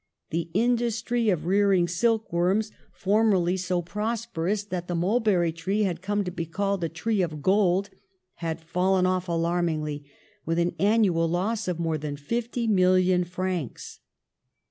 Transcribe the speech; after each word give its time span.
The 0.31 0.49
industry 0.55 1.29
of 1.29 1.45
rearing 1.45 1.87
silk 1.87 2.33
worms, 2.33 2.71
formerly 2.91 3.55
so 3.55 3.81
84 3.81 3.83
PASTEUR 3.83 3.91
prosperous 3.93 4.63
that 4.63 4.87
the 4.87 4.95
mulberry 4.95 5.51
tree 5.51 5.83
had 5.83 6.01
come 6.01 6.23
to 6.23 6.31
be 6.31 6.47
called 6.47 6.81
the 6.81 6.89
tree 6.89 7.21
of 7.21 7.43
gold, 7.43 7.91
had 8.37 8.61
fallen 8.61 9.05
off 9.05 9.27
alarm 9.27 9.67
ingly, 9.67 10.03
with 10.43 10.57
an 10.57 10.73
annual 10.79 11.27
loss 11.29 11.67
of 11.67 11.77
more 11.77 11.99
than 11.99 12.17
fifty 12.17 12.65
million 12.65 13.23
francs. 13.23 13.99